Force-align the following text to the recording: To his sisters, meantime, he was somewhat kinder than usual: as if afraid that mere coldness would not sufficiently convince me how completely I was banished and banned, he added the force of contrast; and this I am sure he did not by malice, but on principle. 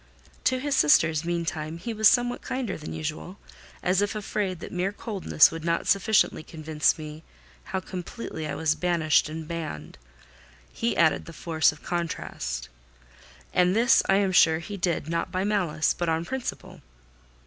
To 0.45 0.57
his 0.57 0.75
sisters, 0.75 1.23
meantime, 1.23 1.77
he 1.77 1.93
was 1.93 2.07
somewhat 2.09 2.41
kinder 2.41 2.75
than 2.75 2.91
usual: 2.91 3.37
as 3.83 4.01
if 4.01 4.15
afraid 4.15 4.59
that 4.59 4.71
mere 4.71 4.91
coldness 4.91 5.51
would 5.51 5.63
not 5.63 5.85
sufficiently 5.85 6.41
convince 6.41 6.97
me 6.97 7.21
how 7.65 7.81
completely 7.81 8.47
I 8.47 8.55
was 8.55 8.73
banished 8.73 9.29
and 9.29 9.47
banned, 9.47 9.99
he 10.73 10.97
added 10.97 11.25
the 11.25 11.33
force 11.33 11.71
of 11.71 11.83
contrast; 11.83 12.67
and 13.53 13.75
this 13.75 14.01
I 14.09 14.15
am 14.15 14.31
sure 14.31 14.57
he 14.57 14.75
did 14.75 15.07
not 15.07 15.31
by 15.31 15.43
malice, 15.43 15.93
but 15.93 16.09
on 16.09 16.25
principle. 16.25 16.81